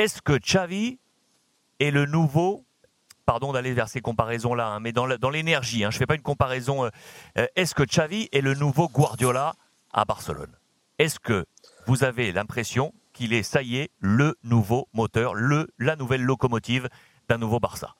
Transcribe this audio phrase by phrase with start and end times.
[0.00, 0.98] Est-ce que Xavi
[1.78, 2.64] est le nouveau
[3.26, 6.22] pardon d'aller vers ces comparaisons-là, hein, mais dans l'énergie, hein, je ne fais pas une
[6.22, 6.86] comparaison.
[6.86, 6.90] Euh,
[7.36, 9.52] euh, est-ce que Xavi est le nouveau Guardiola
[9.92, 10.56] à Barcelone?
[10.98, 11.44] Est-ce que
[11.86, 16.88] vous avez l'impression qu'il est, ça y est, le nouveau moteur, le, la nouvelle locomotive
[17.28, 17.94] d'un nouveau Barça?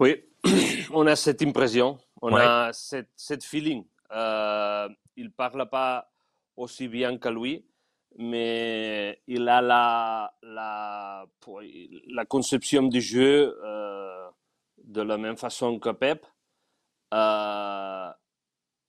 [0.00, 0.22] Oui,
[0.92, 3.86] on a cette impression, on a cette, cette feeling.
[4.12, 4.86] Euh,
[5.16, 6.10] il ne parle pas
[6.58, 7.64] aussi bien que lui,
[8.16, 11.26] mais il a la, la,
[12.08, 14.28] la conception du jeu euh,
[14.84, 16.24] de la même façon que Pep.
[17.14, 18.10] Euh,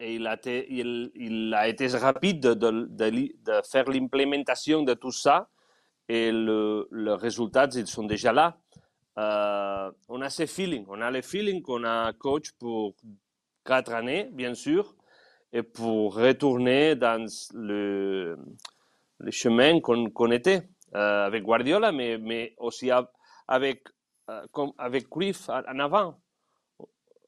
[0.00, 4.94] et il a été, il, il a été rapide de, de, de, faire l'implémentation de
[4.94, 5.48] tout ça.
[6.08, 8.56] Et le, le résultat, ils sont déjà là.
[9.18, 10.84] Euh, on a ce feeling.
[10.88, 12.94] On a le feeling qu'on a coach pour
[13.64, 14.94] quatre années, bien sûr,
[15.52, 18.38] et pour retourner dans le,
[19.18, 22.90] le chemin qu'on était euh, avec Guardiola, mais, mais aussi
[23.46, 23.82] avec,
[24.30, 24.46] euh,
[24.78, 26.20] avec Cruyff en avant.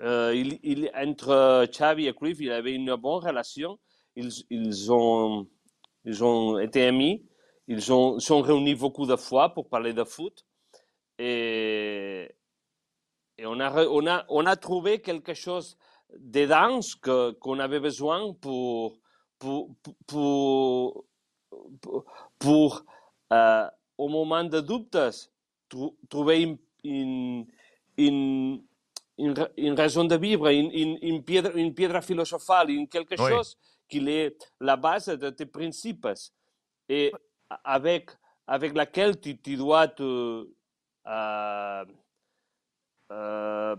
[0.00, 3.78] Euh, il, il, entre Xavi et Cruyff, il avait une bonne relation.
[4.16, 5.46] Ils, ils, ont,
[6.04, 7.24] ils ont été amis.
[7.68, 10.44] Ils ont, sont réunis beaucoup de fois pour parler de foot.
[11.18, 12.28] Et,
[13.38, 15.76] et on, a, on, a, on a trouvé quelque chose
[16.18, 18.98] de dense qu'on avait besoin pour,
[19.38, 19.70] pour,
[20.06, 21.04] pour,
[22.38, 22.84] pour
[23.32, 24.96] euh, au moment de doutes,
[26.08, 27.46] trouver une, une,
[29.16, 31.22] une, une, raison de vivre, une, une,
[31.54, 33.30] une, piedra philosophale, une quelque oui.
[33.30, 33.56] chose
[33.88, 36.08] qui est la base de tes principes
[36.88, 37.12] et
[37.64, 38.10] avec,
[38.46, 40.48] avec laquelle tu, tu dois te.
[41.06, 41.84] Euh,
[43.10, 43.76] euh,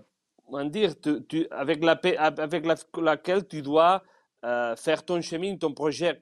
[0.65, 4.03] dire, tu, tu, avec, la, avec la, laquelle tu dois
[4.45, 6.21] euh, faire ton chemin, ton projet.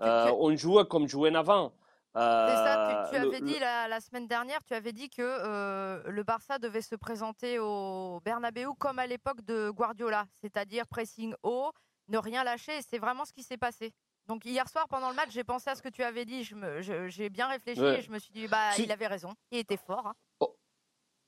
[0.00, 1.72] Euh, on joue comme jouait avant.
[2.16, 5.22] Euh, ça, tu, tu avais le, dit la, la, semaine dernière, tu avais dit que
[5.22, 11.34] euh, le Barça devait se présenter au Bernabeu comme à l'époque de Guardiola, c'est-à-dire pressing
[11.44, 11.70] haut,
[12.08, 13.92] ne rien lâcher, et c'est vraiment ce qui s'est passé.
[14.26, 16.48] Donc hier soir pendant le match, j'ai pensé à ce que tu avais dit,
[16.80, 18.00] j'ai bien réfléchi ouais.
[18.00, 18.82] et je me suis dit bah si.
[18.82, 20.08] il avait raison, il était fort.
[20.08, 20.14] Hein.
[20.40, 20.56] Au,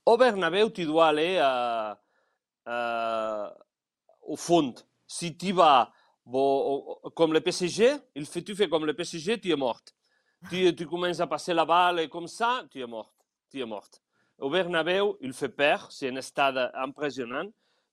[0.07, 1.39] au Bernabeu, tu dois aller
[4.23, 4.75] au fond.
[5.07, 5.93] Si tu vas
[6.25, 9.95] Comme le PSG, il fait, tu fais comme le PSG, tu es morte.
[10.51, 13.15] Tu, commences à passer la balle comme ça, tu es morte.
[13.51, 14.01] Tu es morte.
[14.39, 17.49] Au Bernabeu, il fait peur, c'est un stade impressionnant.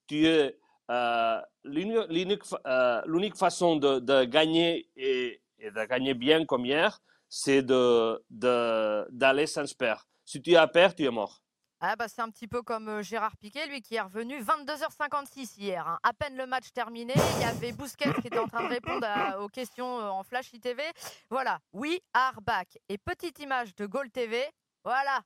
[0.06, 0.58] Tu es
[0.90, 9.72] euh, l'unique euh, façon de, gagner et, de gagner bien comme hier, c'est d'aller sans
[9.76, 10.06] peur.
[10.24, 11.40] Si tu as peur, tu es mort.
[11.82, 15.58] Ah bah c'est un petit peu comme euh, Gérard Piquet, lui qui est revenu 22h56
[15.58, 15.86] hier.
[15.88, 15.98] Hein.
[16.02, 19.06] À peine le match terminé, il y avait Bousquet qui était en train de répondre
[19.06, 20.82] à, aux questions euh, en Flash ITV.
[21.30, 22.78] Voilà, we are back.
[22.90, 24.44] Et petite image de Goal TV.
[24.84, 25.20] Voilà,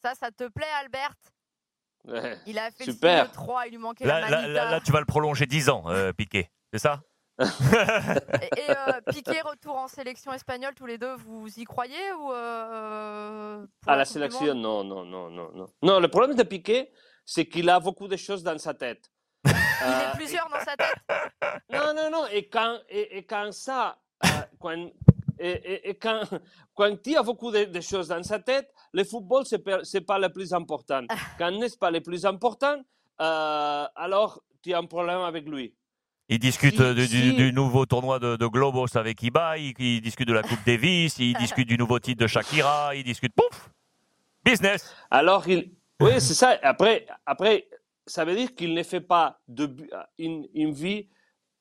[0.00, 1.14] ça, ça te plaît Albert?
[2.04, 3.24] Ouais, Il a fait super.
[3.24, 5.70] le 3, il lui manquait là, la là, là, là, tu vas le prolonger 10
[5.70, 7.02] ans, euh, Piquet, c'est ça?
[8.56, 13.66] et, euh, Piqué, retour en sélection espagnole, tous les deux, vous y croyez ou euh,
[13.86, 15.66] À la sélection, non, non, non, non, non.
[15.82, 16.90] Non, le problème de Piqué,
[17.24, 19.10] c'est qu'il a beaucoup de choses dans sa tête.
[19.44, 20.98] Il est plusieurs dans sa tête
[21.72, 22.26] Non, non, non.
[22.26, 24.28] Et quand, et, et quand ça, euh,
[24.58, 24.90] quand,
[25.38, 26.20] et, et, quand,
[26.74, 29.56] quand il y a beaucoup de, de, choses dans sa tête, le football, ce
[29.96, 31.04] n'est pas le plus important.
[31.38, 32.76] Quand n'est pas le plus important,
[33.20, 35.74] euh, alors tu as un problème avec lui.
[36.32, 37.34] Il discute si, du, si.
[37.34, 41.18] du, nouveau tournoi de, de Globos avec Iba, il, il, discute de la Coupe Davis,
[41.18, 43.68] il discute du nouveau titre de Shakira, il discute pouf
[44.44, 44.94] business.
[45.10, 46.56] Alors il, oui c'est ça.
[46.62, 47.66] Après, après,
[48.06, 49.74] ça veut dire qu'il ne fait pas de,
[50.18, 51.08] une, une vie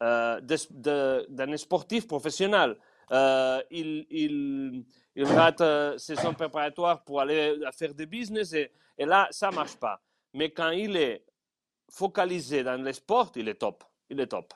[0.03, 2.77] euh, d'un sportif professionnel.
[3.11, 9.05] Euh, il, il, il, rate euh, saison préparatoire pour aller faire des business et, et
[9.05, 9.99] là ça marche pas.
[10.35, 11.25] Mais quand il est
[11.91, 13.83] focalisé dans le sport, il est top.
[14.11, 14.53] Il est top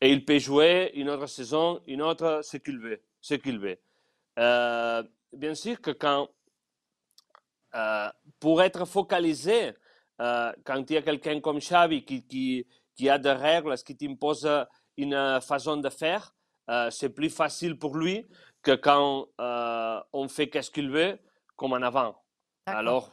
[0.00, 3.00] et il peut jouer une autre saison, une autre, ce qu'il veut.
[3.20, 3.78] Ce qu'il veut.
[4.38, 6.28] Euh, bien sûr que quand,
[7.74, 8.08] euh,
[8.40, 9.72] pour être focalisé,
[10.20, 13.96] euh, quand il y a quelqu'un comme Xavi qui, qui, qui, a des règles, qui
[13.96, 14.48] t'impose
[14.96, 16.34] une façon de faire,
[16.90, 18.26] c'est plus facile pour lui
[18.62, 21.18] que quand on fait qu'est-ce qu'il veut,
[21.56, 22.16] comme en avant.
[22.66, 23.10] Alors,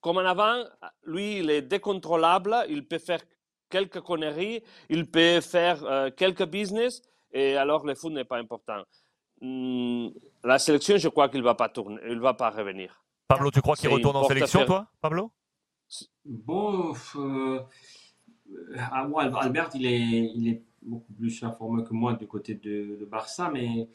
[0.00, 0.64] comme en avant,
[1.04, 3.20] lui, il est décontrôlable, il peut faire
[3.74, 8.82] quelques conneries, il peut faire euh, quelques business, et alors le foot n'est pas important.
[9.40, 10.10] Mm,
[10.44, 13.02] la sélection, je crois qu'il ne va pas tourner, il va pas revenir.
[13.26, 14.66] Pablo, tu crois qu'il retourne en sélection, faire...
[14.68, 15.32] toi, Pablo?
[16.24, 17.60] Bon, euh,
[19.08, 23.04] moi, Albert, il est, il est beaucoup plus informé que moi du côté de, de
[23.04, 23.88] Barça, mais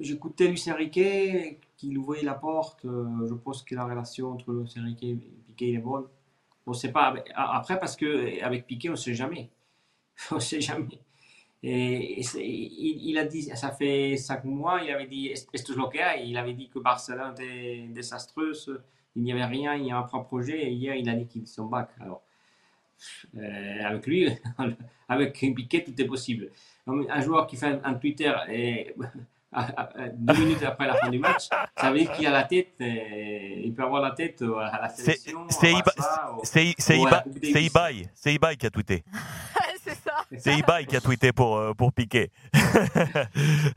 [0.00, 2.80] j'écoutais Lucien Riquet qui ouvrait la porte.
[2.82, 6.06] je pense que la relation entre Lucien Riquet et Piquet est bonne.
[6.70, 7.12] On ne sait pas.
[7.34, 9.50] Après, parce qu'avec Piquet, on ne sait jamais.
[10.30, 11.00] on ne sait jamais.
[11.64, 15.98] Et, il, a dit, ça fait cinq mois, il avait dit, esto es lo que
[16.24, 18.80] Il avait dit que Barcelone était désastreuse,
[19.16, 20.62] il n'y avait rien, il y a un propre projet.
[20.62, 21.88] Et hier, il a dit qu'il sont back.
[21.98, 22.22] Alors,
[23.36, 24.28] euh, avec lui,
[25.08, 26.52] avec Piquet, tout est possible.
[26.86, 28.94] Un joueur qui fait un, Twitter et,
[30.14, 33.72] deux minutes après la fin du match, ça veut dire qu'il a la tête, il
[33.74, 35.46] peut avoir la tête à la sélection.
[35.48, 35.72] C'est
[36.62, 39.04] Ibai, c'est Ibai qui a tweeté.
[39.84, 40.24] c'est ça.
[40.36, 42.30] C'est Ibai qui a tweeté pour, euh, pour Piquet.